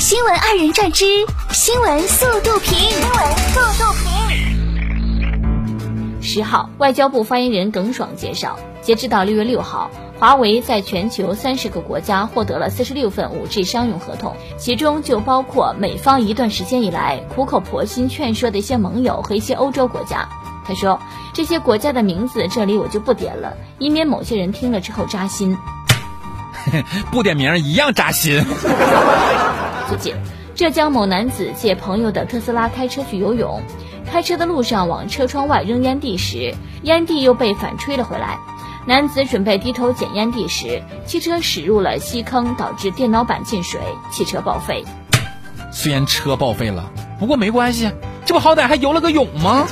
[0.00, 1.04] 新闻二人转之
[1.52, 2.78] 新闻速度评。
[2.78, 4.08] 新闻速度评。
[6.22, 20.26] 十号，外交部发言人耿爽介绍，截止到六月六号，华为在全球三十个国家获得了四十六份五 G 商用合同，其中就包括美方一段时间以来苦口婆心劝说的一些盟友和一些欧洲国家。
[20.66, 20.98] 他说，
[21.34, 25.58] 这些国家的名字这里我就不点了，以免某些人听了之后扎心。
[27.12, 28.42] 不点名一样扎心。
[29.90, 30.14] 最近，
[30.54, 33.60] 浙江某男子借朋友的特斯拉开车去游泳，
[34.06, 38.38] 开车的路上往车窗外扔烟蒂时，烟蒂又被反吹了回来。
[38.86, 43.80] 男子准备低头捡烟蒂时，汽车驶入了溪坑，导致电脑板进水，
[44.12, 44.84] 汽车报废。
[45.72, 46.88] 虽然车报废了，
[47.18, 47.90] 不过没关系，
[48.24, 49.66] 这不好歹还游了个泳吗？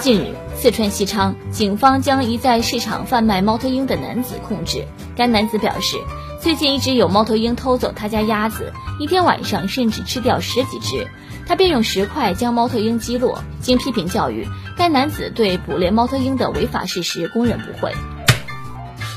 [0.00, 0.34] 近日。
[0.60, 4.84] 四川西昌警方将一在市场贩卖猫头鹰的男子控制。
[5.14, 5.96] 该男子表示，
[6.40, 11.06] 最近一直有猫头鹰偷走他家鸭子，一天晚上甚至吃掉十几只。
[11.48, 13.42] 他便用石块将猫头鹰击落。
[13.60, 17.92] 经批评教育，该男子对捕猎猫头鹰的违法事实供认不讳。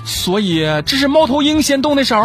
[0.03, 2.17] 所以这是猫头鹰先动的手。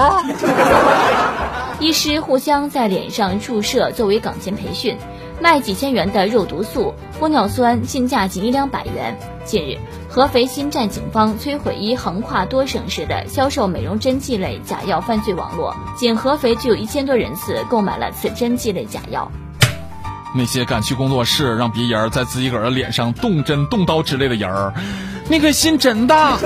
[1.79, 4.97] 医师互相在脸上注射作为岗前培训。
[5.41, 9.17] 卖几千元的肉毒素、玻尿酸，进价仅一两百元。
[9.45, 9.79] 近日，
[10.09, 19.31] 合肥新站警方摧毁一横跨多省市的销售美容针剂类假药犯罪网络，仅合肥就有一千多人次购买了此针剂类假药。
[20.35, 24.75] 那些敢去工作室让别人在自己个儿的脸上动针动刀之类的人儿，
[25.29, 26.39] 那个心真大。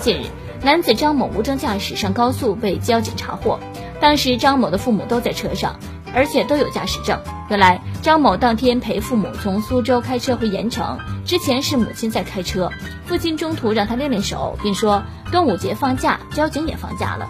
[0.00, 0.26] 近日，
[0.62, 3.58] 男子张某无证驾驶上高速被交警查获，
[4.00, 5.76] 当时张某的父母都在车上。
[6.14, 7.18] 而且都有驾驶证。
[7.48, 12.70] 原来张某当天陪父母从苏州开车回盐城，之前是母亲在开车，
[13.06, 17.26] 父亲中途让他练练手，并说端午节放假，交警也放假了。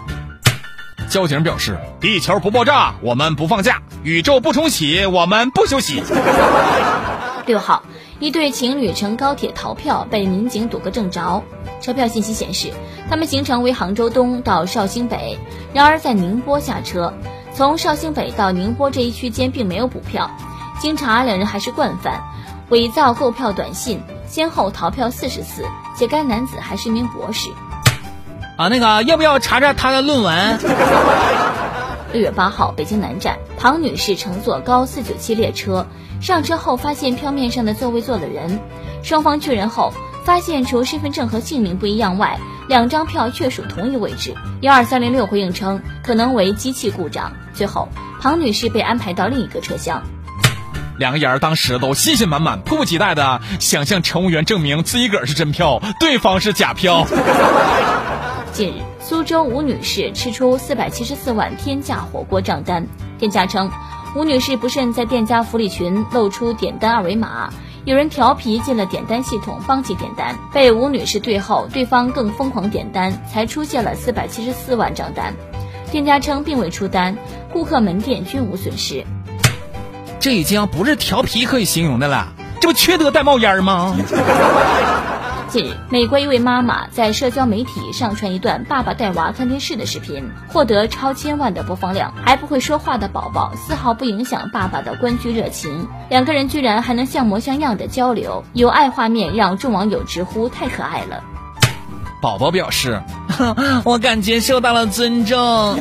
[1.09, 6.03] 交警表示：地球不爆炸，我们不放假；宇宙不重启，我们不休息。
[7.47, 7.81] 六号，
[8.19, 11.41] 一对情侣乘高铁逃票被民警堵个正着。
[11.81, 12.71] 车票信息显示，
[13.09, 15.39] 他们行程为杭州东到绍兴北，
[15.73, 17.13] 然而在宁波下车。
[17.59, 20.31] 从绍兴北到宁波这一区间并没有补票，
[20.79, 22.23] 经查两人还是惯犯，
[22.69, 27.49] 伪造购票短信，先后逃票四十次，且该男子还是一名博士。
[28.55, 30.57] 啊，那个要不要查查他的论文？
[32.13, 35.85] 六月八号，北京南站，庞女士乘坐高四九七列车，
[36.21, 38.57] 上车后发现票面上的座位坐了人，
[39.03, 39.91] 双方确认后。
[40.25, 42.37] 发现除身份证和姓名不一样外，
[42.67, 44.35] 两张票确属同一位置。
[44.61, 47.31] 幺二三零六回应称，可能为机器故障。
[47.59, 47.89] 最后，
[48.21, 50.01] 庞女士被安排到另一个车厢。
[50.97, 57.05] 两个人当时都信心满满，迫不及待的想向乘务员证明自己个儿是真票，对方是假票。
[58.53, 62.87] 近日，苏州吴女士吃出四百七十四万天价火锅账单，
[63.17, 63.69] 店家称，
[64.15, 67.49] 吴女士不慎在店家福利群露出点单二维码。
[67.83, 75.33] 有人调皮进了点单系统，帮其点单，被吴女士对后，对方更疯狂点单，才出现了四百七十四万账单。
[75.91, 77.17] 店家称并未出单，
[77.51, 79.05] 顾客门店均无损失。
[80.19, 82.27] 这已经不是调皮可以形容的了，
[82.61, 83.95] 这不缺德带冒烟吗？
[85.49, 92.13] 近日，美国一位妈妈在社交媒体上传一段爸爸带娃看电视的视频，获得超千万的播放量。
[92.23, 101.23] 还不会说话的宝宝丝毫不影响爸爸的关剧热情，两个人居然还能像模像样的交流，有爱画面让众网友直呼太可爱了。
[102.21, 103.01] 宝宝表示
[103.85, 105.37] ：“我感觉受到了尊重。”